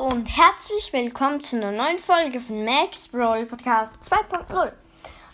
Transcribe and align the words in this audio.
und 0.00 0.34
herzlich 0.34 0.94
willkommen 0.94 1.40
zu 1.40 1.56
einer 1.56 1.72
neuen 1.72 1.98
Folge 1.98 2.40
von 2.40 2.64
Max 2.64 3.08
Brawl 3.08 3.44
Podcast 3.44 4.02
2.0. 4.10 4.72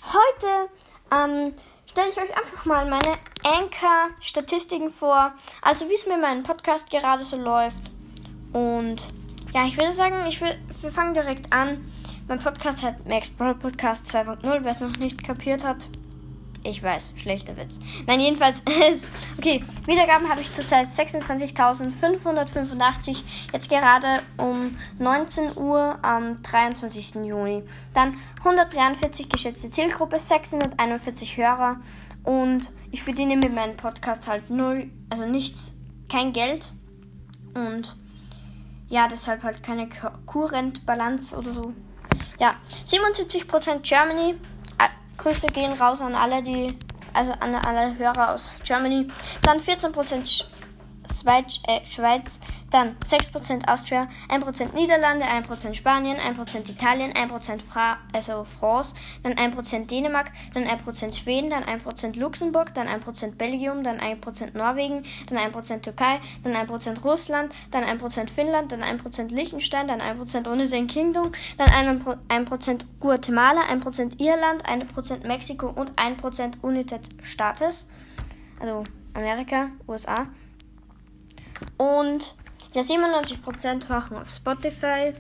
Heute 0.03 0.71
ähm, 1.15 1.53
stelle 1.89 2.09
ich 2.09 2.17
euch 2.21 2.37
einfach 2.37 2.65
mal 2.65 2.85
meine 2.85 3.17
Anchor-Statistiken 3.45 4.91
vor, 4.91 5.33
also 5.63 5.89
wie 5.89 5.95
es 5.95 6.09
mir 6.09 6.19
meinen 6.19 6.43
Podcast 6.43 6.91
gerade 6.91 7.23
so 7.23 7.37
läuft. 7.37 7.93
Und 8.53 9.07
ja, 9.55 9.65
ich 9.67 9.77
würde 9.77 9.93
sagen, 9.93 10.27
ich 10.27 10.41
will, 10.41 10.59
wir 10.81 10.91
fangen 10.91 11.15
direkt 11.15 11.53
an. 11.53 11.87
Mein 12.27 12.41
Podcast 12.41 12.83
hat 12.83 13.07
Max 13.07 13.29
Brawl 13.29 13.55
Podcast 13.55 14.13
2.0, 14.13 14.41
wer 14.43 14.71
es 14.73 14.81
noch 14.81 14.97
nicht 14.97 15.23
kapiert 15.23 15.65
hat. 15.65 15.89
Ich 16.69 16.83
weiß, 16.83 17.13
schlechter 17.17 17.57
Witz. 17.57 17.79
Nein, 18.07 18.21
jedenfalls. 18.21 18.65
okay, 19.39 19.65
Wiedergaben 19.87 20.29
habe 20.29 20.41
ich 20.41 20.53
zurzeit 20.53 20.87
26.585. 20.87 23.19
Jetzt 23.53 23.71
gerade 23.71 24.25
um 24.37 24.77
19 24.99 25.57
Uhr 25.57 25.97
am 26.03 26.43
23. 26.43 27.25
Juni. 27.25 27.63
Dann 27.95 28.17
143 28.39 29.29
geschätzte 29.29 29.71
Zielgruppe, 29.71 30.19
641 30.19 31.37
Hörer. 31.37 31.77
Und 32.25 32.73
ich 32.91 33.05
verdiene 33.05 33.37
mit 33.37 33.55
meinem 33.55 33.77
Podcast 33.77 34.27
halt 34.27 34.51
null, 34.51 34.91
also 35.09 35.25
nichts, 35.25 35.75
kein 36.09 36.33
Geld. 36.33 36.73
Und 37.55 37.97
ja, 38.89 39.07
deshalb 39.07 39.45
halt 39.45 39.63
keine 39.63 39.89
Kurrentbalance 40.27 41.37
oder 41.37 41.53
so. 41.53 41.73
Ja, 42.41 42.57
77% 42.87 43.89
Germany, 43.89 44.35
Grüße 45.27 45.49
gehen 45.49 45.73
raus 45.73 46.01
an 46.03 46.15
alle, 46.15 46.41
die, 46.41 46.69
also 47.13 47.33
an 47.41 47.53
alle 47.57 47.99
Hörer 47.99 48.33
aus 48.33 48.61
Germany. 48.63 49.09
Dann 49.43 49.59
14% 49.59 50.45
Schweiz, 51.13 51.59
äh, 51.67 51.85
Schweiz, 51.85 52.39
dann 52.71 52.97
6% 53.05 53.69
Austria, 53.69 54.09
1% 54.29 54.75
Niederlande, 54.75 55.25
1% 55.25 55.75
Spanien, 55.75 56.17
1% 56.17 56.71
Italien, 56.71 57.13
1% 57.13 57.63
Fra 57.63 57.99
also 58.13 58.45
France, 58.45 58.95
dann 59.23 59.35
1% 59.35 59.87
Dänemark, 59.87 60.33
dann 60.55 60.65
1% 60.65 61.15
Schweden, 61.15 61.51
dann 61.51 61.65
1% 61.65 62.19
Luxemburg, 62.19 62.75
dann 62.75 62.89
1% 62.89 63.37
Belgium, 63.37 63.83
dann 63.85 63.99
1% 64.01 64.57
Norwegen, 64.57 65.05
dann 65.29 65.39
1% 65.39 65.83
Türkei, 65.83 66.21
dann 66.43 66.55
1% 66.55 67.03
Russland, 67.03 67.55
dann 67.71 67.85
1% 67.85 68.31
Finnland, 68.31 68.73
dann 68.73 68.83
1% 68.83 69.33
Liechtenstein, 69.33 69.89
dann 69.89 70.01
1% 70.01 70.49
United 70.49 70.91
Kingdom, 70.91 71.33
dann 71.59 71.69
1% 71.69 72.81
Guatemala, 73.01 73.63
1% 73.63 74.21
Irland, 74.21 74.65
1% 74.67 75.27
Mexiko 75.27 75.69
und 75.69 75.93
1% 75.95 76.63
United 76.63 77.01
Staates, 77.23 77.87
also 78.61 78.85
Amerika, 79.15 79.71
USA. 79.87 80.27
Und 81.79 82.35
ja, 82.77 82.83
97% 82.83 83.89
hören 83.89 84.19
auf 84.19 84.29
Spotify. 84.29 85.15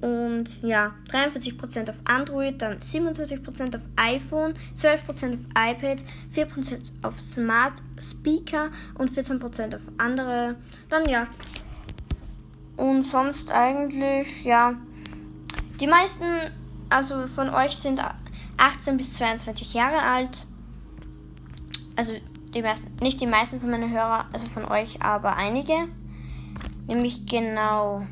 Und 0.00 0.62
ja, 0.62 0.94
43% 1.10 1.88
auf 1.88 1.96
Android, 2.04 2.60
dann 2.60 2.78
27% 2.78 3.76
auf 3.76 3.88
iPhone, 3.96 4.54
12% 4.76 5.34
auf 5.34 5.40
iPad, 5.56 6.04
4% 6.34 6.78
auf 7.02 7.18
Smart 7.18 7.74
Speaker 8.00 8.70
und 8.98 9.10
14% 9.10 9.74
auf 9.74 9.82
andere. 9.98 10.56
Dann 10.90 11.08
ja. 11.08 11.26
Und 12.76 13.04
sonst 13.04 13.50
eigentlich, 13.50 14.44
ja. 14.44 14.74
Die 15.80 15.86
meisten, 15.86 16.24
also 16.90 17.26
von 17.26 17.48
euch 17.48 17.76
sind 17.76 18.00
18 18.58 18.96
bis 18.96 19.14
22 19.14 19.74
Jahre 19.74 20.02
alt. 20.02 20.46
Also 21.96 22.14
die 22.52 22.62
meisten, 22.62 22.94
nicht 23.00 23.20
die 23.20 23.26
meisten 23.26 23.58
von 23.58 23.70
meinen 23.70 23.90
Hörer, 23.90 24.26
also 24.32 24.46
von 24.46 24.66
euch, 24.66 25.00
aber 25.00 25.36
einige. 25.36 25.88
Nämlich 26.86 27.26
genau, 27.26 28.06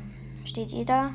steht 0.45 0.71
ihr 0.71 0.85
da? 0.85 1.11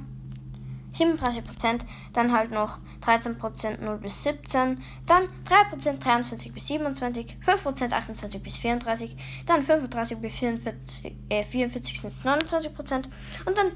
37%, 0.94 1.80
dann 2.12 2.32
halt 2.32 2.50
noch 2.50 2.78
13% 3.02 3.80
0 3.80 3.98
bis 3.98 4.24
17, 4.24 4.82
dann 5.06 5.22
3% 5.44 5.98
23 5.98 6.52
bis 6.52 6.66
27, 6.66 7.36
5% 7.44 7.92
28 7.92 8.42
bis 8.42 8.56
34, 8.56 9.16
dann 9.46 9.62
35 9.62 10.18
bis 10.18 10.34
44, 10.34 11.14
äh, 11.28 11.42
44 11.44 12.00
sind 12.00 12.08
es 12.08 12.24
29% 12.24 13.04
und 13.44 13.58
dann 13.58 13.72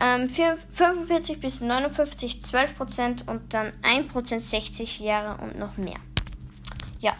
ähm, 0.00 0.28
45 0.28 1.40
bis 1.40 1.60
59 1.60 2.40
12% 2.42 3.28
und 3.28 3.52
dann 3.54 3.72
1% 3.82 4.38
60 4.40 5.00
Jahre 5.00 5.40
und 5.42 5.58
noch 5.58 5.76
mehr. 5.76 5.98
Ja, 6.98 7.14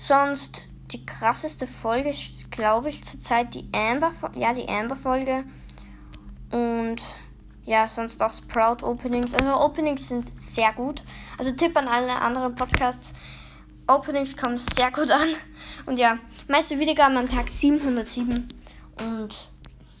Sonst 0.00 0.62
die 0.92 1.04
krasseste 1.04 1.66
Folge 1.66 2.14
glaube 2.60 2.90
ich, 2.90 3.02
zurzeit 3.02 3.54
die 3.54 3.66
Amber, 3.72 4.12
ja, 4.34 4.52
die 4.52 4.68
Amber 4.68 4.94
Folge. 4.94 5.44
Und 6.52 7.00
ja, 7.64 7.88
sonst 7.88 8.22
auch 8.22 8.32
Sprout 8.32 8.84
Openings. 8.84 9.34
Also 9.34 9.58
Openings 9.58 10.08
sind 10.08 10.38
sehr 10.38 10.74
gut. 10.74 11.02
Also 11.38 11.52
Tipp 11.52 11.74
an 11.74 11.88
alle 11.88 12.20
anderen 12.20 12.54
Podcasts. 12.54 13.14
Openings 13.86 14.36
kommen 14.36 14.58
sehr 14.58 14.90
gut 14.90 15.10
an. 15.10 15.28
Und 15.86 15.98
ja, 15.98 16.18
meiste 16.48 16.78
Wiedergaben 16.78 17.16
am 17.16 17.30
Tag 17.30 17.48
707. 17.48 18.46
Und 18.98 19.34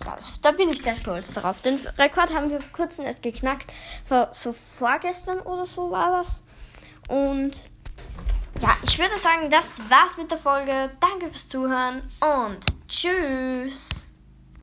das, 0.04 0.42
da 0.42 0.50
bin 0.50 0.68
ich 0.68 0.82
sehr 0.82 0.96
stolz 0.96 1.32
darauf. 1.32 1.62
Den 1.62 1.78
Rekord 1.96 2.34
haben 2.34 2.50
wir 2.50 2.60
vor 2.60 2.72
kurzem 2.72 3.06
erst 3.06 3.22
geknackt. 3.22 3.72
Vor, 4.04 4.28
so 4.32 4.52
vorgestern 4.52 5.38
oder 5.40 5.64
so 5.64 5.90
war 5.90 6.18
das. 6.18 6.42
Und 7.08 7.70
ja, 8.60 8.76
ich 8.82 8.98
würde 8.98 9.16
sagen, 9.18 9.50
das 9.50 9.80
war's 9.88 10.16
mit 10.16 10.30
der 10.30 10.38
Folge. 10.38 10.90
Danke 11.00 11.28
fürs 11.28 11.48
Zuhören 11.48 12.02
und 12.20 12.58
tschüss. 12.88 14.04